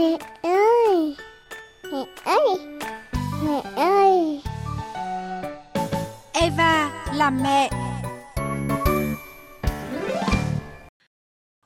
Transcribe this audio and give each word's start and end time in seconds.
Mẹ 0.00 0.18
ơi 0.42 1.16
Mẹ 1.92 2.04
ơi 2.24 2.58
Mẹ 3.44 3.62
ơi 3.76 4.42
Eva 6.32 6.90
làm 7.14 7.42
mẹ 7.42 7.70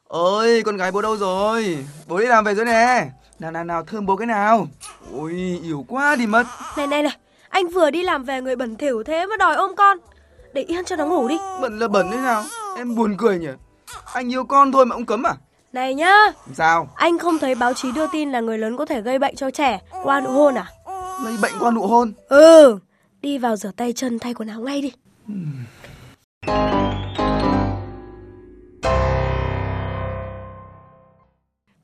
Ôi, 0.08 0.62
con 0.66 0.76
gái 0.76 0.92
bố 0.92 1.02
đâu 1.02 1.16
rồi? 1.16 1.84
Bố 2.06 2.18
đi 2.18 2.26
làm 2.26 2.44
về 2.44 2.54
rồi 2.54 2.64
nè. 2.64 3.06
Nào 3.38 3.50
nào 3.50 3.64
nào, 3.64 3.84
thơm 3.84 4.06
bố 4.06 4.16
cái 4.16 4.26
nào. 4.26 4.66
Ôi, 5.12 5.60
yếu 5.62 5.84
quá 5.88 6.16
đi 6.16 6.26
mất. 6.26 6.44
Này 6.76 6.86
này 6.86 7.02
này, 7.02 7.16
anh 7.48 7.68
vừa 7.68 7.90
đi 7.90 8.02
làm 8.02 8.24
về 8.24 8.40
người 8.40 8.56
bẩn 8.56 8.76
thỉu 8.76 9.02
thế 9.02 9.26
mà 9.26 9.36
đòi 9.36 9.54
ôm 9.54 9.76
con. 9.76 9.98
Để 10.52 10.62
yên 10.62 10.84
cho 10.84 10.96
nó 10.96 11.06
ngủ 11.06 11.28
đi. 11.28 11.36
Bẩn 11.60 11.78
là 11.78 11.88
bẩn 11.88 12.10
thế 12.10 12.16
nào? 12.18 12.44
Em 12.76 12.94
buồn 12.94 13.16
cười 13.18 13.38
nhỉ. 13.38 13.50
Anh 14.12 14.32
yêu 14.32 14.44
con 14.44 14.72
thôi 14.72 14.86
mà 14.86 14.96
ông 14.96 15.06
cấm 15.06 15.26
à? 15.26 15.34
Này 15.74 15.94
nhá. 15.94 16.14
Sao? 16.52 16.88
Anh 16.94 17.18
không 17.18 17.38
thấy 17.38 17.54
báo 17.54 17.74
chí 17.74 17.92
đưa 17.92 18.06
tin 18.12 18.30
là 18.32 18.40
người 18.40 18.58
lớn 18.58 18.76
có 18.76 18.84
thể 18.84 19.00
gây 19.00 19.18
bệnh 19.18 19.36
cho 19.36 19.50
trẻ 19.50 19.80
qua 20.02 20.20
nụ 20.20 20.30
hôn 20.30 20.54
à? 20.54 20.66
Lấy 21.24 21.36
bệnh 21.42 21.52
qua 21.60 21.70
nụ 21.70 21.86
hôn. 21.86 22.12
Ừ, 22.28 22.78
đi 23.20 23.38
vào 23.38 23.56
rửa 23.56 23.70
tay 23.76 23.92
chân 23.92 24.18
thay 24.18 24.34
quần 24.34 24.48
áo 24.48 24.60
ngay 24.60 24.82
đi. 24.82 24.92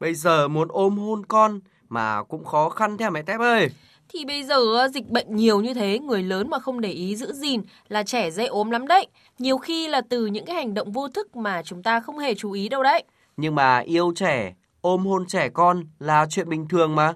Bây 0.01 0.15
giờ 0.15 0.49
muốn 0.49 0.69
ôm 0.71 0.99
hôn 0.99 1.27
con 1.27 1.61
mà 1.89 2.23
cũng 2.23 2.45
khó 2.45 2.69
khăn 2.69 2.97
theo 2.97 3.11
mẹ 3.11 3.23
Tép 3.23 3.41
ơi. 3.41 3.69
Thì 4.09 4.25
bây 4.25 4.45
giờ 4.45 4.89
dịch 4.95 5.09
bệnh 5.09 5.37
nhiều 5.37 5.61
như 5.61 5.75
thế, 5.75 5.99
người 5.99 6.23
lớn 6.23 6.51
mà 6.51 6.59
không 6.59 6.81
để 6.81 6.91
ý 6.91 7.17
giữ 7.17 7.33
gìn 7.33 7.63
là 7.89 8.03
trẻ 8.03 8.31
dễ 8.31 8.47
ốm 8.47 8.71
lắm 8.71 8.87
đấy. 8.87 9.07
Nhiều 9.39 9.59
khi 9.59 9.89
là 9.89 10.01
từ 10.01 10.27
những 10.27 10.45
cái 10.45 10.57
hành 10.57 10.75
động 10.75 10.93
vô 10.93 11.09
thức 11.09 11.37
mà 11.37 11.63
chúng 11.63 11.83
ta 11.83 12.01
không 12.01 12.19
hề 12.19 12.35
chú 12.35 12.53
ý 12.53 12.69
đâu 12.69 12.83
đấy. 12.83 13.05
Nhưng 13.41 13.55
mà 13.55 13.79
yêu 13.79 14.13
trẻ, 14.17 14.53
ôm 14.81 15.07
hôn 15.07 15.27
trẻ 15.27 15.49
con 15.49 15.85
là 15.99 16.27
chuyện 16.31 16.49
bình 16.49 16.69
thường 16.69 16.97
mà. 16.97 17.13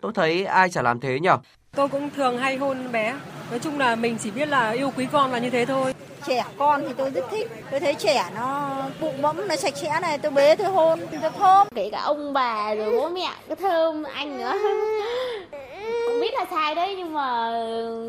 Tôi 0.00 0.12
thấy 0.14 0.44
ai 0.44 0.70
chả 0.70 0.82
làm 0.82 1.00
thế 1.00 1.20
nhở? 1.20 1.38
Tôi 1.76 1.88
cũng 1.88 2.10
thường 2.10 2.38
hay 2.38 2.56
hôn 2.56 2.92
bé. 2.92 3.14
Nói 3.50 3.58
chung 3.58 3.78
là 3.78 3.96
mình 3.96 4.16
chỉ 4.20 4.30
biết 4.30 4.48
là 4.48 4.70
yêu 4.70 4.92
quý 4.96 5.06
con 5.12 5.32
là 5.32 5.38
như 5.38 5.50
thế 5.50 5.64
thôi. 5.64 5.94
Trẻ 6.26 6.44
con 6.58 6.82
thì 6.86 6.94
tôi 6.96 7.10
rất 7.10 7.24
thích. 7.30 7.50
Tôi 7.70 7.80
thấy 7.80 7.94
trẻ 7.94 8.30
nó 8.34 8.76
bụng 9.00 9.22
bẫm 9.22 9.48
nó 9.48 9.56
sạch 9.56 9.76
sẽ 9.76 9.98
này, 10.02 10.18
tôi 10.18 10.32
bế 10.32 10.56
tôi 10.56 10.70
hôn, 10.70 11.00
tôi 11.10 11.30
thơm. 11.38 11.66
Kể 11.74 11.90
cả 11.92 12.00
ông 12.00 12.32
bà 12.32 12.74
rồi 12.74 12.92
bố 12.92 13.08
mẹ 13.08 13.30
cứ 13.48 13.54
thơm 13.54 14.02
anh 14.02 14.38
nữa. 14.38 14.52
cũng 16.06 16.20
biết 16.20 16.34
là 16.34 16.46
sai 16.50 16.74
đấy 16.74 16.94
nhưng 16.96 17.12
mà 17.14 17.50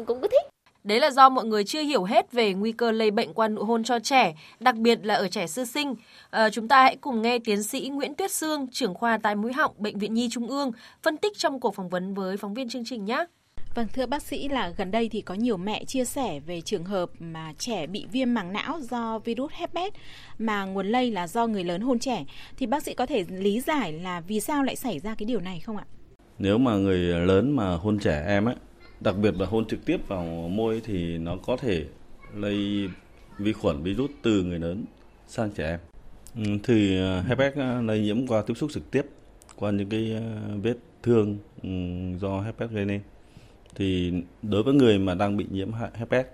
cũng 0.08 0.22
cứ 0.22 0.28
thích. 0.28 0.49
Đấy 0.84 1.00
là 1.00 1.12
do 1.12 1.30
mọi 1.30 1.46
người 1.46 1.64
chưa 1.64 1.82
hiểu 1.82 2.04
hết 2.04 2.32
về 2.32 2.54
nguy 2.54 2.72
cơ 2.72 2.92
lây 2.92 3.12
bệnh 3.12 3.34
qua 3.34 3.48
nụ 3.48 3.64
hôn 3.64 3.84
cho 3.84 4.00
trẻ, 4.00 4.36
đặc 4.60 4.76
biệt 4.76 5.00
là 5.06 5.16
ở 5.16 5.28
trẻ 5.28 5.48
sơ 5.48 5.66
sinh. 5.66 5.96
À, 6.30 6.50
chúng 6.50 6.68
ta 6.68 6.84
hãy 6.84 6.96
cùng 6.96 7.22
nghe 7.22 7.40
tiến 7.40 7.64
sĩ 7.64 7.90
Nguyễn 7.90 8.16
Tuyết 8.16 8.32
Sương, 8.32 8.68
trưởng 8.72 8.94
khoa 8.94 9.18
tai 9.18 9.36
mũi 9.36 9.54
họng 9.54 9.72
Bệnh 9.78 10.00
viện 10.00 10.14
Nhi 10.14 10.30
Trung 10.32 10.48
ương, 10.48 10.72
phân 11.04 11.18
tích 11.18 11.38
trong 11.38 11.60
cuộc 11.60 11.76
phỏng 11.76 11.90
vấn 11.90 12.14
với 12.14 12.38
phóng 12.38 12.54
viên 12.54 12.70
chương 12.70 12.86
trình 12.86 13.06
nhé. 13.06 13.26
Vâng, 13.76 13.88
thưa 13.94 14.06
bác 14.06 14.24
sĩ 14.24 14.48
là 14.48 14.74
gần 14.78 14.92
đây 14.92 15.10
thì 15.10 15.22
có 15.22 15.34
nhiều 15.34 15.58
mẹ 15.58 15.86
chia 15.86 16.06
sẻ 16.06 16.40
về 16.40 16.62
trường 16.62 16.84
hợp 16.84 17.10
mà 17.20 17.54
trẻ 17.58 17.88
bị 17.88 18.06
viêm 18.12 18.34
màng 18.34 18.54
não 18.54 18.80
do 18.82 19.20
virus 19.20 19.52
herpes 19.52 19.94
mà 20.38 20.66
nguồn 20.66 20.88
lây 20.88 21.12
là 21.12 21.28
do 21.28 21.48
người 21.48 21.64
lớn 21.64 21.82
hôn 21.82 22.00
trẻ. 22.00 22.26
Thì 22.58 22.66
bác 22.66 22.84
sĩ 22.84 22.94
có 22.94 23.06
thể 23.06 23.26
lý 23.30 23.60
giải 23.60 23.94
là 23.94 24.22
vì 24.22 24.40
sao 24.40 24.64
lại 24.64 24.76
xảy 24.76 25.00
ra 25.00 25.16
cái 25.16 25.26
điều 25.26 25.40
này 25.40 25.60
không 25.60 25.78
ạ? 25.78 25.86
Nếu 26.40 26.58
mà 26.58 26.76
người 26.76 26.98
lớn 26.98 27.56
mà 27.56 27.76
hôn 27.76 28.00
trẻ 28.00 28.24
em 28.28 28.46
ấy, 28.46 28.56
đặc 29.02 29.16
biệt 29.18 29.36
là 29.40 29.46
hôn 29.46 29.66
trực 29.66 29.86
tiếp 29.86 30.08
vào 30.08 30.24
môi 30.50 30.82
thì 30.86 31.18
nó 31.18 31.38
có 31.38 31.58
thể 31.58 31.86
lây 32.36 32.90
vi 33.38 33.54
khuẩn 33.54 33.84
virus 33.84 34.12
từ 34.22 34.44
người 34.44 34.60
lớn 34.60 34.86
sang 35.28 35.52
trẻ 35.52 35.70
em. 35.70 35.80
Ừ, 36.36 36.58
thì 36.64 37.00
à, 37.00 37.22
herpes 37.28 37.56
à, 37.56 37.82
lây 37.82 38.02
nhiễm 38.02 38.28
qua 38.28 38.42
tiếp 38.42 38.54
xúc 38.54 38.70
trực 38.74 38.92
tiếp 38.92 39.06
qua 39.56 39.72
những 39.72 39.90
cái 39.90 40.14
à, 40.16 40.22
vết 40.64 40.78
thương 41.04 41.38
ừ, 41.64 41.70
do 42.20 42.42
herpes 42.42 42.70
gây 42.72 42.86
nên 42.86 43.02
thì 43.76 44.14
đối 44.42 44.64
với 44.64 44.74
người 44.74 45.00
mà 45.00 45.16
đang 45.16 45.38
bị 45.38 45.46
nhiễm 45.52 45.72
herpes 45.94 46.26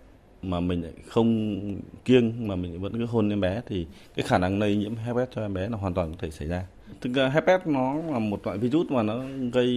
mà 0.42 0.60
mình 0.60 0.82
lại 0.82 0.92
không 1.08 1.60
kiêng 2.06 2.48
mà 2.48 2.56
mình 2.56 2.82
vẫn 2.82 2.94
cứ 2.94 3.06
hôn 3.06 3.30
em 3.30 3.42
bé 3.42 3.62
thì 3.66 3.86
cái 4.16 4.26
khả 4.28 4.38
năng 4.38 4.60
lây 4.60 4.76
nhiễm 4.76 4.96
herpes 4.96 5.28
cho 5.36 5.42
em 5.42 5.54
bé 5.54 5.70
là 5.70 5.78
hoàn 5.78 5.94
toàn 5.94 6.12
có 6.12 6.18
thể 6.20 6.32
xảy 6.32 6.48
ra. 6.48 6.66
Thực 7.02 7.14
ra 7.14 7.30
herpes 7.30 7.62
nó 7.66 7.94
là 7.94 8.20
một 8.20 8.46
loại 8.46 8.58
virus 8.58 8.92
mà 8.92 9.04
nó 9.04 9.24
gây 9.54 9.68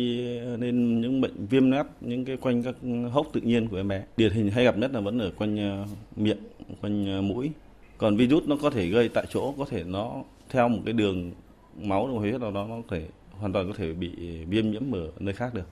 nên 0.59 1.01
những 1.01 1.21
bệnh 1.21 1.47
viêm 1.47 1.71
nát 1.71 1.87
những 2.01 2.25
cái 2.25 2.37
quanh 2.37 2.63
các 2.63 2.75
hốc 3.13 3.27
tự 3.33 3.41
nhiên 3.41 3.69
của 3.69 3.77
em 3.77 3.89
bé. 3.89 4.05
Điển 4.17 4.33
hình 4.33 4.51
hay 4.51 4.65
gặp 4.65 4.79
nhất 4.79 4.93
là 4.93 5.01
vẫn 5.01 5.19
ở 5.19 5.31
quanh 5.39 5.57
ờ, 5.57 5.87
miệng, 6.17 6.39
quanh 6.81 7.07
ờ, 7.07 7.23
mũi. 7.23 7.51
Còn 7.99 8.17
virus 8.17 8.45
nó 8.45 8.57
có 8.63 8.71
thể 8.71 8.87
gây 8.87 9.09
tại 9.09 9.27
chỗ, 9.31 9.55
có 9.59 9.65
thể 9.71 9.85
nó 9.85 10.23
theo 10.51 10.69
một 10.69 10.79
cái 10.85 10.93
đường 10.93 11.33
máu 11.77 12.07
đường 12.07 12.17
huyết 12.17 12.41
nào 12.41 12.51
đó 12.51 12.67
nó 12.69 12.77
có 12.89 12.97
thể 12.97 13.07
hoàn 13.31 13.53
toàn 13.53 13.69
có 13.69 13.75
thể 13.79 13.93
bị 13.93 14.11
viêm 14.45 14.71
nhiễm 14.71 14.95
ở 14.95 15.09
nơi 15.19 15.35
khác 15.35 15.55
được 15.55 15.69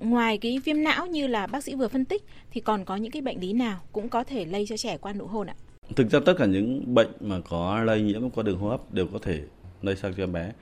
ngoài 0.00 0.38
cái 0.38 0.58
viêm 0.58 0.82
não 0.82 1.06
như 1.06 1.26
là 1.26 1.46
bác 1.46 1.64
sĩ 1.64 1.74
vừa 1.74 1.88
phân 1.88 2.04
tích 2.04 2.22
thì 2.50 2.60
còn 2.60 2.84
có 2.84 2.96
những 2.96 3.10
cái 3.10 3.22
bệnh 3.22 3.40
lý 3.40 3.52
nào 3.52 3.80
cũng 3.92 4.08
có 4.08 4.24
thể 4.24 4.44
lây 4.44 4.66
cho 4.66 4.76
trẻ 4.76 4.98
qua 4.98 5.12
nụ 5.12 5.26
hôn 5.26 5.46
ạ? 5.46 5.54
Thực 5.96 6.10
ra 6.10 6.20
tất 6.26 6.34
cả 6.38 6.46
những 6.46 6.94
bệnh 6.94 7.08
mà 7.20 7.40
có 7.48 7.82
lây 7.84 8.02
nhiễm 8.02 8.30
qua 8.30 8.42
đường 8.42 8.58
hô 8.58 8.68
hấp 8.68 8.94
đều 8.94 9.06
có 9.06 9.18
thể 9.22 9.42
lây 9.82 9.96
sang 9.96 10.14
cho 10.14 10.22
em 10.22 10.32
bé. 10.32 10.52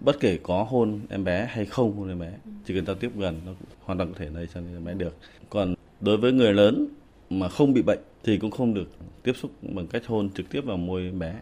Bất 0.00 0.20
kể 0.20 0.38
có 0.42 0.62
hôn 0.62 1.00
em 1.10 1.24
bé 1.24 1.48
hay 1.50 1.64
không 1.64 1.96
hôn 1.96 2.08
em 2.08 2.18
bé, 2.18 2.32
chỉ 2.66 2.74
cần 2.74 2.86
giao 2.86 2.96
tiếp 2.96 3.10
gần 3.16 3.40
nó 3.46 3.52
hoàn 3.80 3.98
toàn 3.98 4.12
có 4.12 4.18
thể 4.18 4.30
lây 4.34 4.46
sang 4.54 4.64
cho 4.64 4.76
em 4.76 4.84
bé 4.84 4.94
được. 4.94 5.16
Còn 5.50 5.74
đối 6.00 6.16
với 6.16 6.32
người 6.32 6.52
lớn 6.52 6.86
mà 7.30 7.48
không 7.48 7.72
bị 7.72 7.82
bệnh 7.82 8.00
thì 8.24 8.38
cũng 8.38 8.50
không 8.50 8.74
được 8.74 8.88
tiếp 9.22 9.32
xúc 9.36 9.50
bằng 9.62 9.86
cách 9.86 10.06
hôn 10.06 10.30
trực 10.30 10.50
tiếp 10.50 10.60
vào 10.60 10.76
môi 10.76 11.02
em 11.02 11.18
bé. 11.18 11.34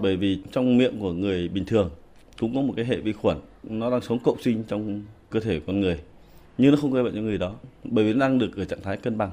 Bởi 0.00 0.16
vì 0.16 0.38
trong 0.52 0.78
miệng 0.78 1.00
của 1.00 1.12
người 1.12 1.48
bình 1.48 1.64
thường 1.64 1.90
cũng 2.38 2.54
có 2.54 2.60
một 2.60 2.72
cái 2.76 2.84
hệ 2.84 2.96
vi 2.96 3.12
khuẩn 3.12 3.36
nó 3.62 3.90
đang 3.90 4.00
sống 4.00 4.18
cộng 4.18 4.42
sinh 4.42 4.64
trong 4.68 5.02
cơ 5.30 5.40
thể 5.40 5.60
con 5.66 5.80
người 5.80 6.00
nhưng 6.60 6.70
nó 6.70 6.76
không 6.76 6.92
gây 6.92 7.02
bệnh 7.02 7.14
cho 7.14 7.20
người 7.20 7.38
đó 7.38 7.54
bởi 7.84 8.04
vì 8.04 8.12
nó 8.12 8.20
đang 8.20 8.38
được 8.38 8.56
ở 8.56 8.64
trạng 8.64 8.82
thái 8.82 8.96
cân 8.96 9.18
bằng 9.18 9.30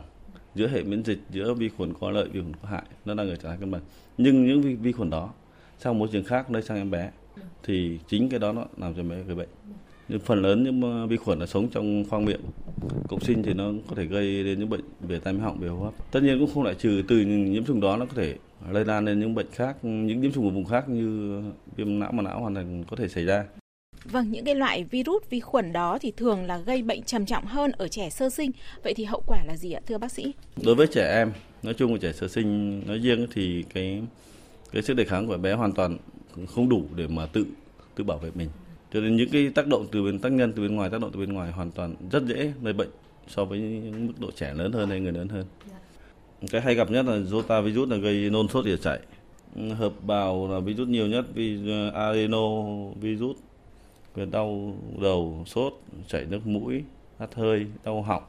giữa 0.56 0.68
hệ 0.68 0.84
miễn 0.84 1.04
dịch 1.04 1.20
giữa 1.30 1.54
vi 1.54 1.70
khuẩn 1.70 1.94
có 2.00 2.12
lợi 2.12 2.28
vi 2.30 2.40
khuẩn 2.42 2.54
có 2.62 2.70
hại 2.70 2.84
nó 3.06 3.14
đang 3.14 3.30
ở 3.30 3.36
trạng 3.36 3.52
thái 3.52 3.58
cân 3.60 3.72
bằng. 3.72 3.82
Nhưng 4.18 4.48
những 4.48 4.62
vi, 4.62 4.76
vi 4.76 4.92
khuẩn 4.92 5.10
đó 5.10 5.34
sang 5.80 6.00
môi 6.00 6.08
trường 6.12 6.24
khác 6.24 6.52
lây 6.52 6.62
sang 6.62 6.78
em 6.78 6.92
bé 6.92 7.12
thì 7.64 8.00
chính 8.08 8.30
cái 8.30 8.40
đó 8.40 8.52
nó 8.52 8.66
làm 8.78 8.94
cho 8.94 9.04
bé 9.04 9.24
gây 9.24 9.36
bệnh. 9.36 9.50
Nhưng 10.10 10.20
phần 10.20 10.42
lớn 10.42 10.64
những 10.64 10.82
ờ, 10.82 11.08
vi 11.08 11.18
khuẩn 11.18 11.40
là 11.40 11.46
sống 11.46 11.70
trong 11.70 12.06
khoang 12.10 12.26
miệng 12.26 12.42
cộng 13.08 13.20
sinh 13.20 13.44
thì 13.44 13.54
nó 13.54 13.72
có 13.90 13.96
thể 13.96 14.06
gây 14.06 14.44
đến 14.44 14.60
những 14.60 14.70
bệnh 14.70 14.82
về 15.02 15.20
tai 15.20 15.34
mũi 15.34 15.42
họng 15.42 15.60
về 15.60 15.68
hô 15.68 15.84
hấp. 15.84 16.12
Tất 16.12 16.24
nhiên 16.24 16.40
cũng 16.40 16.50
không 16.54 16.64
loại 16.64 16.76
trừ 16.76 17.04
từ 17.08 17.22
nhiễm 17.22 17.66
trùng 17.66 17.82
đó 17.82 17.98
nó 17.98 18.06
có 18.06 18.14
thể 18.16 18.36
lây 18.72 18.86
lan 18.86 19.06
lên 19.06 19.20
những 19.20 19.36
bệnh 19.36 19.48
khác 19.52 19.78
những 19.82 20.22
nhiễm 20.22 20.32
trùng 20.32 20.46
ở 20.46 20.52
vùng 20.52 20.66
khác 20.66 20.90
như 20.90 21.42
viêm 21.76 22.00
não 22.00 22.12
mà 22.12 22.24
não 22.24 22.40
hoàn 22.40 22.56
toàn 22.56 22.84
có 22.90 22.96
thể 22.96 23.08
xảy 23.08 23.26
ra. 23.26 23.46
Vâng, 24.12 24.32
những 24.32 24.46
cái 24.46 24.56
loại 24.56 24.84
virus 24.84 25.24
vi 25.30 25.40
khuẩn 25.40 25.74
đó 25.74 25.98
thì 26.02 26.12
thường 26.12 26.44
là 26.44 26.58
gây 26.58 26.82
bệnh 26.82 27.04
trầm 27.04 27.26
trọng 27.26 27.46
hơn 27.46 27.72
ở 27.72 27.88
trẻ 27.88 28.10
sơ 28.10 28.30
sinh. 28.30 28.52
Vậy 28.84 28.94
thì 28.94 29.04
hậu 29.04 29.24
quả 29.28 29.44
là 29.48 29.56
gì 29.58 29.72
ạ, 29.72 29.82
thưa 29.86 29.98
bác 29.98 30.12
sĩ? 30.12 30.34
Đối 30.64 30.76
với 30.76 30.88
trẻ 30.88 31.14
em, 31.16 31.32
nói 31.64 31.74
chung 31.74 31.94
là 31.94 32.00
trẻ 32.02 32.14
sơ 32.14 32.28
sinh 32.28 32.82
nói 32.88 33.00
riêng 33.00 33.28
thì 33.34 33.64
cái 33.74 34.02
cái 34.72 34.82
sức 34.82 34.94
đề 34.94 35.06
kháng 35.06 35.28
của 35.28 35.38
bé 35.38 35.54
hoàn 35.54 35.72
toàn 35.72 35.98
không 36.48 36.70
đủ 36.70 36.84
để 36.96 37.08
mà 37.08 37.26
tự 37.26 37.46
tự 37.96 38.04
bảo 38.04 38.18
vệ 38.18 38.32
mình. 38.36 38.50
Cho 38.94 39.00
nên 39.00 39.16
những 39.16 39.30
cái 39.30 39.50
tác 39.56 39.68
động 39.68 39.88
từ 39.92 40.04
bên 40.04 40.20
tác 40.20 40.32
nhân 40.32 40.54
từ 40.56 40.62
bên 40.62 40.76
ngoài 40.76 40.90
tác 40.90 41.02
động 41.02 41.12
từ 41.14 41.20
bên 41.20 41.34
ngoài 41.34 41.52
hoàn 41.52 41.72
toàn 41.72 41.96
rất 42.12 42.24
dễ 42.26 42.54
gây 42.62 42.74
bệnh 42.74 42.90
so 43.28 43.46
với 43.46 43.60
những 43.60 44.08
mức 44.08 44.14
độ 44.20 44.32
trẻ 44.32 44.54
lớn 44.54 44.72
hơn 44.72 44.90
hay 44.90 45.00
người 45.00 45.12
lớn 45.12 45.28
hơn. 45.30 45.46
Cái 46.52 46.62
hay 46.62 46.76
gặp 46.76 46.92
nhất 46.92 47.06
là 47.06 47.20
Rota 47.20 47.62
virus 47.62 47.90
là 47.90 47.98
gây 47.98 48.30
nôn 48.30 48.48
sốt 48.48 48.66
địa 48.66 48.78
chảy. 48.78 49.00
Hợp 49.78 49.94
bào 50.02 50.48
là 50.52 50.60
virus 50.60 50.88
nhiều 50.88 51.08
nhất 51.08 51.26
vì 51.34 51.58
uh, 51.88 51.94
adeno 51.94 52.74
virus 53.02 53.38
đau 54.26 54.74
đầu, 55.02 55.44
sốt, 55.46 55.74
chảy 56.08 56.26
nước 56.26 56.48
mũi, 56.48 56.84
hắt 57.20 57.36
hơi, 57.36 57.68
đau 57.84 58.02
họng, 58.02 58.24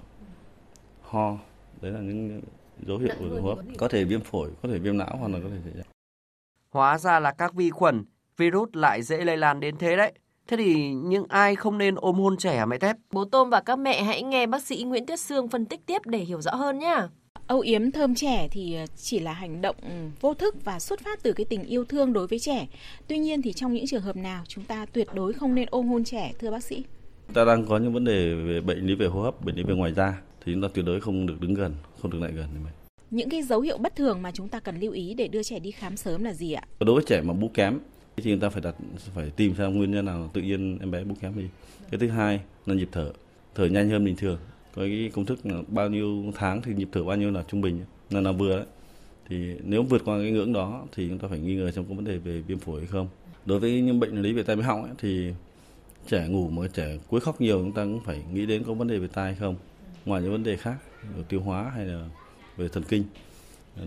ho. 1.02 1.38
Đấy 1.80 1.92
là 1.92 2.00
những 2.00 2.40
dấu 2.86 2.98
hiệu 2.98 3.14
của 3.18 3.24
đường 3.24 3.42
hô 3.42 3.54
hấp. 3.54 3.64
Có 3.78 3.88
thể 3.88 4.04
viêm 4.04 4.20
phổi, 4.20 4.50
có 4.62 4.68
thể 4.68 4.78
viêm 4.78 4.98
não 4.98 5.16
hoặc 5.20 5.28
là 5.28 5.38
có 5.42 5.48
thể 5.48 5.56
xảy 5.64 5.72
ra. 5.76 5.82
Hóa 6.70 6.98
ra 6.98 7.20
là 7.20 7.32
các 7.32 7.54
vi 7.54 7.70
khuẩn, 7.70 8.04
virus 8.36 8.68
lại 8.72 9.02
dễ 9.02 9.24
lây 9.24 9.36
lan 9.36 9.60
đến 9.60 9.76
thế 9.78 9.96
đấy. 9.96 10.12
Thế 10.46 10.56
thì 10.56 10.92
những 10.92 11.24
ai 11.28 11.56
không 11.56 11.78
nên 11.78 11.94
ôm 11.94 12.16
hôn 12.16 12.36
trẻ 12.36 12.58
hả 12.58 12.66
mẹ 12.66 12.78
Tép? 12.78 12.96
Bố 13.10 13.24
Tôm 13.24 13.50
và 13.50 13.60
các 13.60 13.78
mẹ 13.78 14.02
hãy 14.02 14.22
nghe 14.22 14.46
bác 14.46 14.62
sĩ 14.62 14.84
Nguyễn 14.84 15.06
Tuyết 15.06 15.20
Sương 15.20 15.48
phân 15.48 15.66
tích 15.66 15.80
tiếp 15.86 16.02
để 16.04 16.18
hiểu 16.18 16.40
rõ 16.40 16.54
hơn 16.54 16.78
nhé. 16.78 16.96
Âu 17.48 17.60
yếm 17.60 17.90
thơm 17.90 18.14
trẻ 18.14 18.48
thì 18.50 18.76
chỉ 18.96 19.18
là 19.18 19.32
hành 19.32 19.60
động 19.60 19.76
vô 20.20 20.34
thức 20.34 20.64
và 20.64 20.80
xuất 20.80 21.00
phát 21.00 21.22
từ 21.22 21.32
cái 21.32 21.44
tình 21.44 21.64
yêu 21.64 21.84
thương 21.84 22.12
đối 22.12 22.26
với 22.26 22.38
trẻ. 22.38 22.66
Tuy 23.06 23.18
nhiên 23.18 23.42
thì 23.42 23.52
trong 23.52 23.74
những 23.74 23.86
trường 23.86 24.02
hợp 24.02 24.16
nào 24.16 24.44
chúng 24.48 24.64
ta 24.64 24.86
tuyệt 24.86 25.08
đối 25.14 25.32
không 25.32 25.54
nên 25.54 25.68
ôm 25.70 25.88
hôn 25.88 26.04
trẻ 26.04 26.32
thưa 26.38 26.50
bác 26.50 26.64
sĩ? 26.64 26.82
Ta 27.34 27.44
đang 27.44 27.66
có 27.66 27.78
những 27.78 27.92
vấn 27.92 28.04
đề 28.04 28.34
về 28.34 28.60
bệnh 28.60 28.86
lý 28.86 28.94
về 28.94 29.06
hô 29.06 29.20
hấp, 29.22 29.44
bệnh 29.44 29.56
lý 29.56 29.62
về 29.62 29.74
ngoài 29.74 29.92
da 29.92 30.20
thì 30.44 30.52
chúng 30.52 30.62
ta 30.62 30.68
tuyệt 30.74 30.84
đối 30.84 31.00
không 31.00 31.26
được 31.26 31.40
đứng 31.40 31.54
gần, 31.54 31.74
không 32.00 32.10
được 32.10 32.18
lại 32.20 32.32
gần 32.32 32.46
mình. 32.64 32.72
Những 33.10 33.30
cái 33.30 33.42
dấu 33.42 33.60
hiệu 33.60 33.78
bất 33.78 33.96
thường 33.96 34.22
mà 34.22 34.30
chúng 34.34 34.48
ta 34.48 34.60
cần 34.60 34.80
lưu 34.80 34.92
ý 34.92 35.14
để 35.14 35.28
đưa 35.28 35.42
trẻ 35.42 35.58
đi 35.58 35.70
khám 35.70 35.96
sớm 35.96 36.24
là 36.24 36.32
gì 36.32 36.52
ạ? 36.52 36.62
Đối 36.80 36.94
với 36.94 37.04
trẻ 37.06 37.20
mà 37.20 37.34
bú 37.34 37.48
kém 37.54 37.78
thì 38.16 38.22
chúng 38.24 38.40
ta 38.40 38.48
phải 38.48 38.62
đặt 38.62 38.74
phải 39.14 39.30
tìm 39.30 39.54
xem 39.58 39.76
nguyên 39.76 39.90
nhân 39.90 40.04
nào 40.04 40.30
tự 40.32 40.40
nhiên 40.40 40.78
em 40.80 40.90
bé 40.90 41.04
bú 41.04 41.14
kém 41.20 41.34
gì. 41.34 41.48
Cái 41.90 41.98
thứ 42.00 42.08
hai 42.08 42.40
là 42.66 42.74
nhịp 42.74 42.88
thở, 42.92 43.12
thở 43.54 43.66
nhanh 43.66 43.90
hơn 43.90 44.04
bình 44.04 44.16
thường 44.16 44.38
với 44.78 44.90
cái 44.90 45.10
công 45.14 45.24
thức 45.24 45.46
là 45.46 45.62
bao 45.68 45.88
nhiêu 45.88 46.32
tháng 46.34 46.62
thì 46.62 46.74
nhịp 46.74 46.88
thở 46.92 47.04
bao 47.04 47.16
nhiêu 47.16 47.30
là 47.30 47.44
trung 47.48 47.60
bình 47.60 47.80
là 48.10 48.20
là 48.20 48.32
vừa 48.32 48.56
đấy. 48.56 48.66
Thì 49.28 49.54
nếu 49.64 49.82
vượt 49.82 50.02
qua 50.04 50.18
cái 50.18 50.30
ngưỡng 50.30 50.52
đó 50.52 50.86
thì 50.92 51.08
chúng 51.08 51.18
ta 51.18 51.28
phải 51.28 51.38
nghi 51.38 51.54
ngờ 51.54 51.70
trong 51.70 51.84
có 51.88 51.94
vấn 51.94 52.04
đề 52.04 52.18
về 52.18 52.40
viêm 52.40 52.58
phổi 52.58 52.80
hay 52.80 52.86
không. 52.86 53.08
Đối 53.46 53.60
với 53.60 53.80
những 53.80 54.00
bệnh 54.00 54.22
lý 54.22 54.32
về 54.32 54.42
tai 54.42 54.56
mũi 54.56 54.64
họng 54.64 54.82
ấy, 54.82 54.92
thì 54.98 55.32
trẻ 56.08 56.28
ngủ 56.28 56.48
mà 56.48 56.68
trẻ 56.74 56.98
cuối 57.08 57.20
khóc 57.20 57.40
nhiều 57.40 57.58
chúng 57.58 57.72
ta 57.72 57.84
cũng 57.84 58.00
phải 58.04 58.22
nghĩ 58.32 58.46
đến 58.46 58.64
có 58.66 58.74
vấn 58.74 58.88
đề 58.88 58.98
về 58.98 59.08
tai 59.12 59.24
hay 59.24 59.34
không 59.40 59.56
ngoài 60.04 60.22
những 60.22 60.32
vấn 60.32 60.42
đề 60.42 60.56
khác 60.56 60.76
về 61.16 61.22
tiêu 61.28 61.40
hóa 61.40 61.72
hay 61.74 61.86
là 61.86 62.08
về 62.56 62.68
thần 62.68 62.82
kinh. 62.88 63.04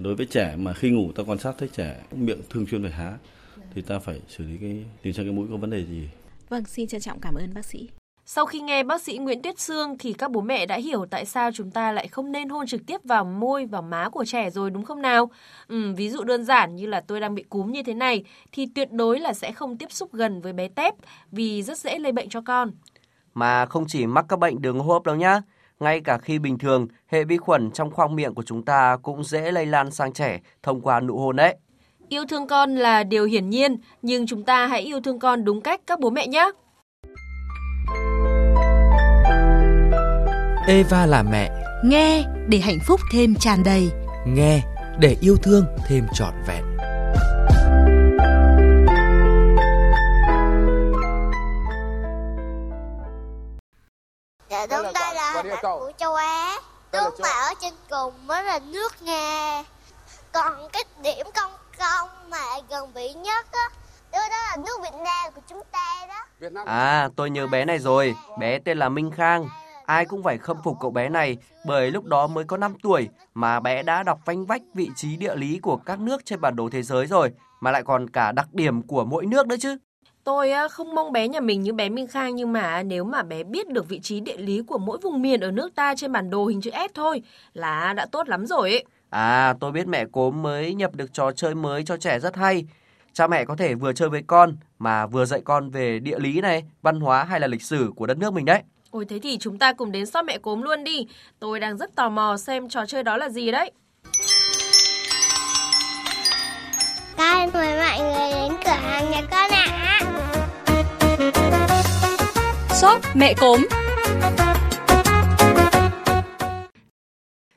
Đối 0.01 0.15
với 0.15 0.25
trẻ 0.25 0.55
mà 0.59 0.73
khi 0.73 0.89
ngủ 0.89 1.11
ta 1.11 1.23
quan 1.23 1.37
sát 1.37 1.55
thấy 1.57 1.69
trẻ 1.73 2.03
miệng 2.15 2.41
thường 2.49 2.65
xuyên 2.67 2.81
phải 2.81 2.91
há 2.91 3.17
thì 3.75 3.81
ta 3.81 3.99
phải 3.99 4.21
xử 4.27 4.43
lý 4.43 4.57
cái 4.57 4.85
tình 5.01 5.13
trạng 5.13 5.25
cái 5.25 5.33
mũi 5.33 5.47
có 5.51 5.57
vấn 5.57 5.69
đề 5.69 5.85
gì. 5.85 6.09
Vâng, 6.49 6.63
xin 6.65 6.87
trân 6.87 7.01
trọng 7.01 7.19
cảm 7.19 7.35
ơn 7.35 7.53
bác 7.53 7.65
sĩ. 7.65 7.87
Sau 8.33 8.45
khi 8.45 8.59
nghe 8.59 8.83
bác 8.83 9.01
sĩ 9.01 9.17
Nguyễn 9.17 9.41
Tuyết 9.41 9.59
Sương 9.59 9.97
thì 9.97 10.13
các 10.13 10.31
bố 10.31 10.41
mẹ 10.41 10.65
đã 10.65 10.75
hiểu 10.75 11.05
tại 11.05 11.25
sao 11.25 11.51
chúng 11.51 11.71
ta 11.71 11.91
lại 11.91 12.07
không 12.07 12.31
nên 12.31 12.49
hôn 12.49 12.67
trực 12.67 12.81
tiếp 12.87 13.01
vào 13.03 13.25
môi, 13.25 13.65
vào 13.65 13.81
má 13.81 14.09
của 14.09 14.25
trẻ 14.25 14.49
rồi 14.49 14.69
đúng 14.69 14.85
không 14.85 15.01
nào? 15.01 15.31
Ừ, 15.67 15.93
ví 15.97 16.09
dụ 16.09 16.23
đơn 16.23 16.45
giản 16.45 16.75
như 16.75 16.85
là 16.87 17.01
tôi 17.01 17.19
đang 17.19 17.35
bị 17.35 17.43
cúm 17.43 17.71
như 17.71 17.83
thế 17.83 17.93
này 17.93 18.23
thì 18.51 18.67
tuyệt 18.75 18.91
đối 18.91 19.19
là 19.19 19.33
sẽ 19.33 19.51
không 19.51 19.77
tiếp 19.77 19.91
xúc 19.91 20.13
gần 20.13 20.41
với 20.41 20.53
bé 20.53 20.67
tép 20.67 20.95
vì 21.31 21.63
rất 21.63 21.77
dễ 21.77 21.99
lây 21.99 22.11
bệnh 22.11 22.29
cho 22.29 22.41
con. 22.41 22.71
Mà 23.33 23.65
không 23.65 23.85
chỉ 23.87 24.05
mắc 24.05 24.25
các 24.29 24.39
bệnh 24.39 24.61
đường 24.61 24.79
hô 24.79 24.93
hấp 24.93 25.03
đâu 25.03 25.15
nhá. 25.15 25.41
Ngay 25.79 26.01
cả 26.01 26.17
khi 26.17 26.39
bình 26.39 26.57
thường, 26.57 26.87
hệ 27.07 27.23
vi 27.23 27.37
khuẩn 27.37 27.71
trong 27.71 27.91
khoang 27.91 28.15
miệng 28.15 28.33
của 28.33 28.43
chúng 28.43 28.65
ta 28.65 28.97
cũng 29.01 29.23
dễ 29.23 29.51
lây 29.51 29.65
lan 29.65 29.91
sang 29.91 30.13
trẻ 30.13 30.39
thông 30.63 30.81
qua 30.81 30.99
nụ 30.99 31.17
hôn 31.17 31.35
đấy. 31.35 31.55
Yêu 32.09 32.25
thương 32.29 32.47
con 32.47 32.75
là 32.75 33.03
điều 33.03 33.25
hiển 33.25 33.49
nhiên, 33.49 33.77
nhưng 34.01 34.27
chúng 34.27 34.43
ta 34.43 34.67
hãy 34.67 34.81
yêu 34.81 35.01
thương 35.01 35.19
con 35.19 35.43
đúng 35.43 35.61
cách 35.61 35.81
các 35.87 35.99
bố 35.99 36.09
mẹ 36.09 36.27
nhé. 36.27 36.51
Eva 40.67 41.05
là 41.05 41.23
mẹ, 41.23 41.51
Nghe 41.83 42.23
để 42.47 42.59
hạnh 42.59 42.79
phúc 42.87 42.99
thêm 43.13 43.35
tràn 43.35 43.63
đầy. 43.63 43.91
nghe 44.25 44.61
để 44.99 45.17
yêu 45.21 45.37
thương 45.43 45.65
thêm 45.87 46.07
trọn 46.13 46.33
vẹn. 46.47 46.63
Dạ 54.49 54.65
đúng 54.69 54.83
đây 54.93 55.15
là 55.15 55.43
bản 55.45 55.57
của 55.61 55.91
châu 55.97 56.13
Á. 56.13 56.57
Nước 56.93 57.19
mà 57.19 57.29
ở 57.29 57.53
trên 57.61 57.73
cùng 57.89 58.27
mới 58.27 58.43
là 58.43 58.59
nước 58.59 59.01
Nga. 59.01 59.63
Còn 60.31 60.53
cái 60.73 60.83
điểm 61.03 61.25
công 61.35 61.51
công 61.79 62.09
mà 62.29 62.43
gần 62.69 62.93
bị 62.93 63.13
nhất 63.13 63.45
á 63.51 63.69
Đó, 64.11 64.19
đó 64.19 64.37
là 64.49 64.57
nước 64.65 64.81
Việt 64.83 64.97
Nam 65.03 65.33
của 65.35 65.41
chúng 65.49 65.61
ta 65.71 66.07
đó. 66.07 66.63
À, 66.65 67.09
tôi 67.15 67.29
nhớ 67.29 67.47
bé 67.47 67.65
này 67.65 67.79
rồi, 67.79 68.15
bé 68.39 68.59
tên 68.65 68.77
là 68.77 68.89
Minh 68.89 69.11
Khang. 69.11 69.49
Ai 69.91 70.05
cũng 70.05 70.23
phải 70.23 70.37
khâm 70.37 70.57
phục 70.63 70.77
cậu 70.79 70.91
bé 70.91 71.09
này 71.09 71.37
bởi 71.65 71.91
lúc 71.91 72.05
đó 72.05 72.27
mới 72.27 72.43
có 72.43 72.57
5 72.57 72.73
tuổi 72.83 73.09
mà 73.33 73.59
bé 73.59 73.83
đã 73.83 74.03
đọc 74.03 74.19
vanh 74.25 74.45
vách 74.45 74.61
vị 74.73 74.89
trí 74.95 75.17
địa 75.17 75.35
lý 75.35 75.59
của 75.59 75.77
các 75.77 75.99
nước 75.99 76.25
trên 76.25 76.41
bản 76.41 76.55
đồ 76.55 76.69
thế 76.69 76.83
giới 76.83 77.07
rồi, 77.07 77.31
mà 77.61 77.71
lại 77.71 77.83
còn 77.83 78.09
cả 78.09 78.31
đặc 78.31 78.53
điểm 78.53 78.81
của 78.81 79.05
mỗi 79.05 79.25
nước 79.25 79.47
nữa 79.47 79.55
chứ. 79.59 79.77
Tôi 80.23 80.51
không 80.71 80.95
mong 80.95 81.11
bé 81.11 81.27
nhà 81.27 81.39
mình 81.39 81.61
như 81.61 81.73
bé 81.73 81.89
Minh 81.89 82.07
Khang 82.07 82.35
nhưng 82.35 82.53
mà 82.53 82.83
nếu 82.83 83.03
mà 83.03 83.23
bé 83.23 83.43
biết 83.43 83.69
được 83.69 83.89
vị 83.89 83.99
trí 83.99 84.19
địa 84.19 84.37
lý 84.37 84.61
của 84.61 84.77
mỗi 84.77 84.97
vùng 85.01 85.21
miền 85.21 85.39
ở 85.39 85.51
nước 85.51 85.75
ta 85.75 85.95
trên 85.95 86.11
bản 86.11 86.29
đồ 86.29 86.45
hình 86.45 86.61
chữ 86.61 86.71
S 86.73 86.93
thôi 86.93 87.21
là 87.53 87.93
đã 87.93 88.05
tốt 88.05 88.29
lắm 88.29 88.45
rồi 88.45 88.69
ấy. 88.69 88.85
À, 89.09 89.53
tôi 89.59 89.71
biết 89.71 89.87
mẹ 89.87 90.05
cốm 90.11 90.41
mới 90.41 90.73
nhập 90.73 90.95
được 90.95 91.13
trò 91.13 91.31
chơi 91.31 91.55
mới 91.55 91.83
cho 91.83 91.97
trẻ 91.97 92.19
rất 92.19 92.35
hay. 92.35 92.65
Cha 93.13 93.27
mẹ 93.27 93.45
có 93.45 93.55
thể 93.55 93.75
vừa 93.75 93.93
chơi 93.93 94.09
với 94.09 94.23
con 94.27 94.55
mà 94.79 95.05
vừa 95.05 95.25
dạy 95.25 95.41
con 95.45 95.69
về 95.69 95.99
địa 95.99 96.19
lý 96.19 96.41
này, 96.41 96.63
văn 96.81 96.99
hóa 96.99 97.23
hay 97.23 97.39
là 97.39 97.47
lịch 97.47 97.61
sử 97.61 97.91
của 97.95 98.05
đất 98.05 98.17
nước 98.17 98.33
mình 98.33 98.45
đấy. 98.45 98.63
Ôi 98.91 99.05
thế 99.09 99.19
thì 99.23 99.37
chúng 99.37 99.57
ta 99.57 99.73
cùng 99.73 99.91
đến 99.91 100.05
shop 100.05 100.25
mẹ 100.25 100.37
cốm 100.37 100.61
luôn 100.61 100.83
đi. 100.83 101.07
Tôi 101.39 101.59
đang 101.59 101.77
rất 101.77 101.95
tò 101.95 102.09
mò 102.09 102.37
xem 102.37 102.69
trò 102.69 102.85
chơi 102.85 103.03
đó 103.03 103.17
là 103.17 103.29
gì 103.29 103.51
đấy. 103.51 103.71
Con 107.17 107.49
mời 107.53 107.77
mọi 107.77 107.99
người 107.99 108.31
đến 108.33 108.51
cửa 108.65 108.71
hàng 108.71 109.11
nhà 109.11 109.21
con 109.31 109.51
ạ 109.51 109.99
Shop 112.81 113.01
mẹ 113.13 113.33
cốm. 113.33 113.67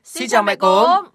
Xin 0.03 0.29
chào 0.29 0.43
mẹ 0.43 0.55
cốm. 0.55 1.05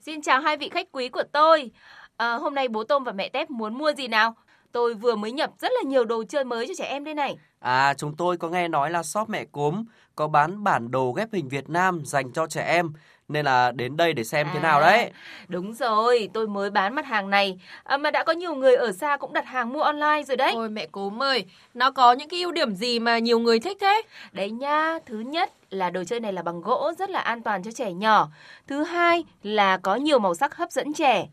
Xin 0.00 0.22
chào 0.22 0.40
hai 0.40 0.56
vị 0.56 0.68
khách 0.68 0.86
quý 0.92 1.08
của 1.08 1.24
tôi. 1.32 1.70
À, 2.16 2.34
hôm 2.34 2.54
nay 2.54 2.68
bố 2.68 2.84
Tôm 2.84 3.04
và 3.04 3.12
mẹ 3.12 3.28
Tép 3.28 3.50
muốn 3.50 3.78
mua 3.78 3.92
gì 3.92 4.08
nào? 4.08 4.34
Tôi 4.72 4.94
vừa 4.94 5.16
mới 5.16 5.32
nhập 5.32 5.50
rất 5.58 5.72
là 5.72 5.82
nhiều 5.82 6.04
đồ 6.04 6.24
chơi 6.28 6.44
mới 6.44 6.66
cho 6.68 6.74
trẻ 6.78 6.84
em 6.84 7.04
đây 7.04 7.14
này. 7.14 7.36
À, 7.60 7.94
chúng 7.94 8.16
tôi 8.16 8.36
có 8.36 8.48
nghe 8.48 8.68
nói 8.68 8.90
là 8.90 9.02
shop 9.02 9.28
mẹ 9.28 9.44
cốm 9.52 9.84
có 10.16 10.28
bán 10.28 10.64
bản 10.64 10.90
đồ 10.90 11.12
ghép 11.12 11.32
hình 11.32 11.48
Việt 11.48 11.70
Nam 11.70 12.02
dành 12.04 12.32
cho 12.32 12.46
trẻ 12.46 12.62
em 12.62 12.92
nên 13.28 13.44
là 13.44 13.72
đến 13.72 13.96
đây 13.96 14.12
để 14.12 14.24
xem 14.24 14.46
thế 14.54 14.60
nào 14.60 14.80
đấy. 14.80 15.10
Đúng 15.48 15.74
rồi, 15.74 16.28
tôi 16.34 16.48
mới 16.48 16.70
bán 16.70 16.94
mặt 16.94 17.06
hàng 17.06 17.30
này 17.30 17.60
à, 17.84 17.96
mà 17.96 18.10
đã 18.10 18.24
có 18.24 18.32
nhiều 18.32 18.54
người 18.54 18.76
ở 18.76 18.92
xa 18.92 19.16
cũng 19.16 19.32
đặt 19.32 19.46
hàng 19.46 19.72
mua 19.72 19.80
online 19.82 20.22
rồi 20.26 20.36
đấy. 20.36 20.52
Ôi 20.54 20.68
mẹ 20.68 20.86
cốm 20.86 21.22
ơi, 21.22 21.44
nó 21.74 21.90
có 21.90 22.12
những 22.12 22.28
cái 22.28 22.40
ưu 22.40 22.52
điểm 22.52 22.74
gì 22.74 22.98
mà 22.98 23.18
nhiều 23.18 23.38
người 23.38 23.60
thích 23.60 23.78
thế? 23.80 24.02
Đấy 24.32 24.50
nha, 24.50 24.98
thứ 25.06 25.18
nhất 25.18 25.52
là 25.70 25.90
đồ 25.90 26.04
chơi 26.04 26.20
này 26.20 26.32
là 26.32 26.42
bằng 26.42 26.60
gỗ 26.60 26.92
rất 26.98 27.10
là 27.10 27.20
an 27.20 27.42
toàn 27.42 27.62
cho 27.62 27.70
trẻ 27.70 27.92
nhỏ. 27.92 28.28
Thứ 28.66 28.82
hai 28.82 29.24
là 29.42 29.76
có 29.76 29.94
nhiều 29.94 30.18
màu 30.18 30.34
sắc 30.34 30.56
hấp 30.56 30.72
dẫn 30.72 30.92
trẻ. 30.92 31.26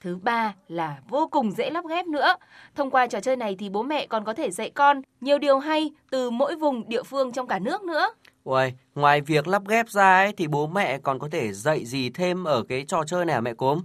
Thứ 0.00 0.18
ba 0.22 0.54
là 0.68 0.96
vô 1.08 1.28
cùng 1.30 1.50
dễ 1.50 1.70
lắp 1.70 1.84
ghép 1.88 2.06
nữa. 2.06 2.34
Thông 2.74 2.90
qua 2.90 3.06
trò 3.06 3.20
chơi 3.20 3.36
này 3.36 3.56
thì 3.58 3.68
bố 3.68 3.82
mẹ 3.82 4.06
còn 4.06 4.24
có 4.24 4.34
thể 4.34 4.50
dạy 4.50 4.70
con 4.70 5.02
nhiều 5.20 5.38
điều 5.38 5.58
hay 5.58 5.90
từ 6.10 6.30
mỗi 6.30 6.56
vùng 6.56 6.88
địa 6.88 7.02
phương 7.02 7.32
trong 7.32 7.46
cả 7.46 7.58
nước 7.58 7.82
nữa. 7.82 8.08
Ui, 8.44 8.72
ngoài 8.94 9.20
việc 9.20 9.48
lắp 9.48 9.62
ghép 9.68 9.88
ra 9.88 10.18
ấy, 10.18 10.32
thì 10.32 10.46
bố 10.46 10.66
mẹ 10.66 10.98
còn 10.98 11.18
có 11.18 11.28
thể 11.32 11.52
dạy 11.52 11.84
gì 11.84 12.10
thêm 12.10 12.44
ở 12.44 12.62
cái 12.68 12.84
trò 12.88 13.04
chơi 13.06 13.24
này 13.24 13.34
hả 13.34 13.40
mẹ 13.40 13.54
cốm? 13.54 13.80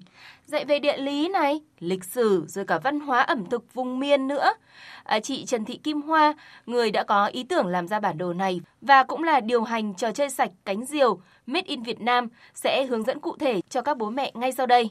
Dạy 0.45 0.65
về 0.65 0.79
địa 0.79 0.97
lý 0.97 1.27
này, 1.27 1.61
lịch 1.79 2.03
sử 2.03 2.45
rồi 2.47 2.65
cả 2.65 2.79
văn 2.83 2.99
hóa 2.99 3.21
ẩm 3.21 3.45
thực 3.49 3.73
vùng 3.73 3.99
miền 3.99 4.27
nữa. 4.27 4.53
À, 5.03 5.19
chị 5.19 5.45
Trần 5.45 5.65
Thị 5.65 5.79
Kim 5.83 6.01
Hoa, 6.01 6.33
người 6.65 6.91
đã 6.91 7.03
có 7.03 7.25
ý 7.25 7.43
tưởng 7.43 7.67
làm 7.67 7.87
ra 7.87 7.99
bản 7.99 8.17
đồ 8.17 8.33
này 8.33 8.61
và 8.81 9.03
cũng 9.03 9.23
là 9.23 9.39
điều 9.39 9.63
hành 9.63 9.93
trò 9.93 10.11
chơi 10.11 10.29
sạch 10.29 10.51
cánh 10.65 10.85
diều 10.85 11.19
Made 11.45 11.67
in 11.67 11.83
Việt 11.83 12.01
Nam 12.01 12.27
sẽ 12.53 12.85
hướng 12.85 13.03
dẫn 13.03 13.19
cụ 13.19 13.35
thể 13.39 13.61
cho 13.69 13.81
các 13.81 13.97
bố 13.97 14.09
mẹ 14.09 14.31
ngay 14.35 14.51
sau 14.51 14.65
đây. 14.65 14.89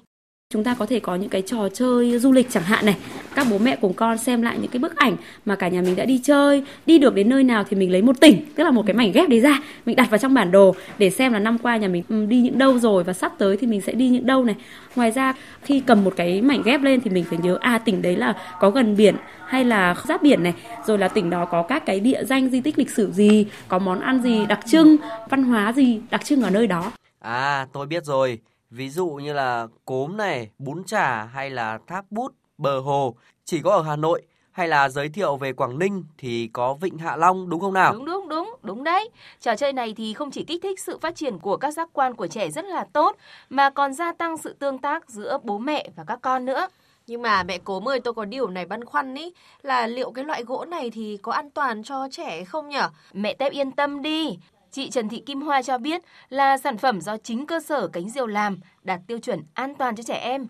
Chúng 0.55 0.65
ta 0.65 0.75
có 0.75 0.87
thể 0.87 1.01
có 1.01 1.15
những 1.17 1.29
cái 1.29 1.43
trò 1.43 1.69
chơi 1.75 2.19
du 2.19 2.33
lịch 2.33 2.51
chẳng 2.51 2.63
hạn 2.63 2.87
này. 2.87 2.97
Các 3.35 3.47
bố 3.51 3.59
mẹ 3.59 3.77
cùng 3.77 3.93
con 3.93 4.19
xem 4.19 4.43
lại 4.43 4.59
những 4.61 4.71
cái 4.71 4.79
bức 4.79 4.97
ảnh 4.97 5.17
mà 5.45 5.57
cả 5.57 5.69
nhà 5.69 5.83
mình 5.83 5.97
đã 5.97 6.05
đi 6.05 6.21
chơi, 6.23 6.63
đi 6.87 6.99
được 6.99 7.15
đến 7.15 7.29
nơi 7.29 7.45
nào 7.45 7.65
thì 7.65 7.77
mình 7.77 7.93
lấy 7.93 8.03
một 8.03 8.21
tỉnh, 8.21 8.47
tức 8.55 8.65
là 8.65 8.71
một 8.71 8.83
cái 8.87 8.95
mảnh 8.95 9.13
ghép 9.13 9.29
đấy 9.29 9.41
ra, 9.41 9.59
mình 9.87 9.97
đặt 9.97 10.11
vào 10.11 10.19
trong 10.19 10.35
bản 10.35 10.51
đồ 10.51 10.75
để 10.99 11.11
xem 11.11 11.33
là 11.33 11.39
năm 11.39 11.59
qua 11.59 11.77
nhà 11.77 11.89
mình 11.89 12.03
ừ, 12.09 12.27
đi 12.27 12.41
những 12.41 12.59
đâu 12.59 12.79
rồi 12.79 13.05
và 13.05 13.13
sắp 13.13 13.33
tới 13.39 13.57
thì 13.57 13.67
mình 13.67 13.81
sẽ 13.81 13.93
đi 13.93 14.09
những 14.09 14.27
đâu 14.27 14.45
này. 14.45 14.55
Ngoài 14.97 15.11
ra 15.11 15.35
khi 15.63 15.83
cầm 15.87 16.05
một 16.05 16.13
cái 16.17 16.43
mảnh 16.43 16.63
ghép 16.65 16.83
lên 16.83 17.01
thì 17.01 17.11
mình 17.11 17.25
phải 17.25 17.39
nhớ 17.43 17.59
à 17.61 17.79
tỉnh 17.79 18.03
đấy 18.03 18.17
là 18.17 18.37
có 18.61 18.71
gần 18.71 18.97
biển 18.97 19.15
hay 19.47 19.65
là 19.65 19.97
giáp 20.09 20.23
biển 20.23 20.43
này, 20.43 20.55
rồi 20.87 20.99
là 20.99 21.09
tỉnh 21.09 21.31
đó 21.31 21.45
có 21.45 21.63
các 21.63 21.87
cái 21.87 22.01
địa 22.01 22.25
danh 22.25 22.51
di 22.51 22.61
tích 22.61 22.79
lịch 22.79 22.91
sử 22.91 23.11
gì, 23.13 23.47
có 23.69 23.79
món 23.79 24.01
ăn 24.01 24.23
gì 24.23 24.47
đặc 24.47 24.61
trưng, 24.67 24.97
văn 25.31 25.45
hóa 25.45 25.73
gì 25.73 26.01
đặc 26.11 26.25
trưng 26.25 26.43
ở 26.43 26.51
nơi 26.51 26.67
đó. 26.67 26.93
À, 27.21 27.67
tôi 27.73 27.87
biết 27.87 28.05
rồi. 28.05 28.39
Ví 28.77 28.91
dụ 28.91 29.07
như 29.07 29.33
là 29.33 29.67
cốm 29.85 30.17
này, 30.17 30.51
bún 30.59 30.85
chả 30.85 31.25
hay 31.25 31.51
là 31.51 31.79
tháp 31.87 32.05
bút, 32.11 32.33
bờ 32.59 32.81
hồ 32.81 33.15
chỉ 33.45 33.61
có 33.61 33.71
ở 33.71 33.83
Hà 33.83 33.97
Nội 33.97 34.23
hay 34.53 34.69
là 34.69 34.89
giới 34.89 35.09
thiệu 35.09 35.37
về 35.37 35.53
Quảng 35.53 35.79
Ninh 35.79 36.05
thì 36.19 36.51
có 36.53 36.75
Vịnh 36.75 36.99
Hạ 36.99 37.17
Long 37.17 37.49
đúng 37.49 37.61
không 37.61 37.73
nào? 37.73 37.93
Đúng 37.93 38.05
đúng 38.05 38.29
đúng, 38.29 38.55
đúng 38.63 38.85
đấy. 38.85 39.11
Trò 39.41 39.57
chơi 39.57 39.73
này 39.73 39.95
thì 39.97 40.15
không 40.15 40.31
chỉ 40.31 40.45
kích 40.45 40.63
thích 40.63 40.81
sự 40.81 40.99
phát 40.99 41.17
triển 41.17 41.39
của 41.39 41.57
các 41.57 41.71
giác 41.71 41.89
quan 41.93 42.15
của 42.15 42.27
trẻ 42.27 42.51
rất 42.51 42.65
là 42.65 42.85
tốt 42.93 43.17
mà 43.51 43.71
còn 43.71 43.93
gia 43.93 44.13
tăng 44.13 44.37
sự 44.37 44.53
tương 44.59 44.79
tác 44.79 45.11
giữa 45.11 45.39
bố 45.43 45.59
mẹ 45.59 45.89
và 45.97 46.05
các 46.07 46.19
con 46.23 46.45
nữa. 46.45 46.69
Nhưng 47.07 47.23
mà 47.23 47.43
mẹ 47.43 47.59
cốm 47.59 47.89
ơi 47.89 48.01
tôi 48.01 48.15
có 48.15 48.25
điều 48.25 48.49
này 48.49 48.67
băn 48.67 48.85
khoăn 48.85 49.15
ý 49.15 49.33
là 49.63 49.87
liệu 49.87 50.11
cái 50.11 50.25
loại 50.25 50.45
gỗ 50.45 50.65
này 50.65 50.91
thì 50.91 51.19
có 51.23 51.33
an 51.33 51.51
toàn 51.51 51.83
cho 51.83 52.09
trẻ 52.11 52.45
không 52.45 52.69
nhở? 52.69 52.89
Mẹ 53.13 53.35
Tép 53.35 53.53
yên 53.53 53.71
tâm 53.71 54.03
đi. 54.03 54.39
Chị 54.75 54.91
Trần 54.91 55.09
Thị 55.09 55.23
Kim 55.27 55.41
Hoa 55.41 55.63
cho 55.63 55.79
biết 55.79 56.03
là 56.29 56.59
sản 56.59 56.79
phẩm 56.79 57.01
do 57.01 57.17
chính 57.17 57.47
cơ 57.47 57.61
sở 57.61 57.89
cánh 57.89 58.11
diều 58.11 58.27
làm 58.27 58.59
đạt 58.83 59.01
tiêu 59.07 59.19
chuẩn 59.19 59.41
an 59.55 59.75
toàn 59.75 59.97
cho 59.97 60.03
trẻ 60.03 60.15
em. 60.15 60.47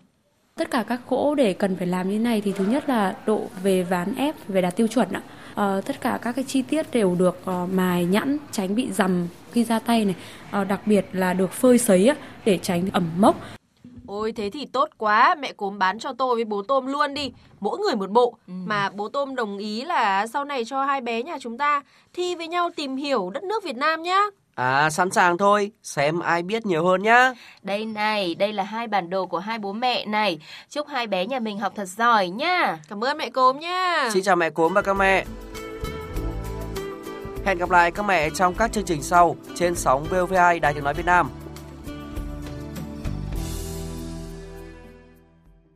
Tất 0.55 0.71
cả 0.71 0.83
các 0.83 1.01
gỗ 1.09 1.35
để 1.35 1.53
cần 1.53 1.75
phải 1.75 1.87
làm 1.87 2.09
như 2.09 2.19
này 2.19 2.41
thì 2.41 2.51
thứ 2.51 2.65
nhất 2.65 2.89
là 2.89 3.15
độ 3.25 3.41
về 3.63 3.83
ván 3.83 4.15
ép 4.15 4.47
về 4.47 4.61
đạt 4.61 4.75
tiêu 4.75 4.87
chuẩn 4.87 5.11
ạ. 5.11 5.21
À, 5.55 5.81
tất 5.85 6.01
cả 6.01 6.19
các 6.21 6.35
cái 6.35 6.45
chi 6.47 6.61
tiết 6.61 6.91
đều 6.91 7.15
được 7.15 7.39
uh, 7.49 7.69
mài 7.73 8.05
nhẵn 8.05 8.37
tránh 8.51 8.75
bị 8.75 8.91
dầm 8.91 9.27
khi 9.51 9.63
ra 9.63 9.79
tay 9.79 10.05
này. 10.05 10.15
À, 10.51 10.63
đặc 10.63 10.81
biệt 10.85 11.05
là 11.11 11.33
được 11.33 11.51
phơi 11.51 11.77
sấy 11.77 12.07
á, 12.07 12.15
để 12.45 12.57
tránh 12.57 12.89
ẩm 12.93 13.09
mốc. 13.17 13.35
Ôi 14.07 14.33
thế 14.35 14.49
thì 14.49 14.65
tốt 14.65 14.89
quá, 14.97 15.35
mẹ 15.39 15.53
cốm 15.53 15.79
bán 15.79 15.99
cho 15.99 16.13
tôi 16.13 16.35
với 16.35 16.45
bố 16.45 16.61
tôm 16.61 16.85
luôn 16.87 17.13
đi, 17.13 17.31
mỗi 17.59 17.79
người 17.79 17.95
một 17.95 18.09
bộ. 18.09 18.37
Ừ. 18.47 18.53
Mà 18.65 18.89
bố 18.89 19.09
tôm 19.09 19.35
đồng 19.35 19.57
ý 19.57 19.81
là 19.81 20.27
sau 20.27 20.45
này 20.45 20.65
cho 20.65 20.85
hai 20.85 21.01
bé 21.01 21.23
nhà 21.23 21.37
chúng 21.39 21.57
ta 21.57 21.81
thi 22.13 22.35
với 22.35 22.47
nhau 22.47 22.69
tìm 22.75 22.95
hiểu 22.95 23.29
đất 23.29 23.43
nước 23.43 23.63
Việt 23.63 23.77
Nam 23.77 24.03
nhá. 24.03 24.21
À 24.55 24.89
sẵn 24.89 25.11
sàng 25.11 25.37
thôi, 25.37 25.71
xem 25.83 26.19
ai 26.19 26.43
biết 26.43 26.65
nhiều 26.65 26.85
hơn 26.85 27.03
nhá. 27.03 27.33
Đây 27.61 27.85
này, 27.85 28.35
đây 28.35 28.53
là 28.53 28.63
hai 28.63 28.87
bản 28.87 29.09
đồ 29.09 29.25
của 29.25 29.39
hai 29.39 29.59
bố 29.59 29.73
mẹ 29.73 30.05
này. 30.05 30.39
Chúc 30.69 30.87
hai 30.87 31.07
bé 31.07 31.25
nhà 31.25 31.39
mình 31.39 31.59
học 31.59 31.73
thật 31.75 31.85
giỏi 31.85 32.29
nhá. 32.29 32.77
Cảm 32.89 33.03
ơn 33.03 33.17
mẹ 33.17 33.29
cốm 33.29 33.59
nhá. 33.59 34.09
Xin 34.13 34.23
chào 34.23 34.35
mẹ 34.35 34.49
cốm 34.49 34.73
và 34.73 34.81
các 34.81 34.93
mẹ. 34.93 35.25
Hẹn 37.45 37.57
gặp 37.57 37.69
lại 37.69 37.91
các 37.91 38.05
mẹ 38.05 38.29
trong 38.29 38.53
các 38.53 38.71
chương 38.71 38.85
trình 38.85 39.03
sau 39.03 39.35
trên 39.55 39.75
sóng 39.75 40.05
VOV2 40.09 40.59
Đài 40.59 40.73
Tiếng 40.73 40.83
Nói 40.83 40.93
Việt 40.93 41.05
Nam. 41.05 41.29